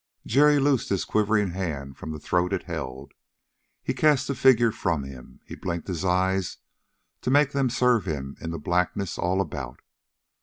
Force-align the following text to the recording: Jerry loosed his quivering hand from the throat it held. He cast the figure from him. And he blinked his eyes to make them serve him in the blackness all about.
Jerry 0.25 0.57
loosed 0.57 0.89
his 0.89 1.05
quivering 1.05 1.51
hand 1.51 1.95
from 1.95 2.09
the 2.11 2.17
throat 2.17 2.53
it 2.53 2.63
held. 2.63 3.13
He 3.83 3.93
cast 3.93 4.27
the 4.27 4.33
figure 4.33 4.71
from 4.71 5.03
him. 5.03 5.41
And 5.41 5.41
he 5.45 5.53
blinked 5.53 5.87
his 5.87 6.03
eyes 6.03 6.57
to 7.21 7.29
make 7.29 7.51
them 7.51 7.69
serve 7.69 8.05
him 8.07 8.35
in 8.41 8.49
the 8.49 8.57
blackness 8.57 9.19
all 9.19 9.39
about. 9.39 9.79